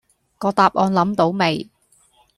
[0.39, 1.69] 個答案諗到未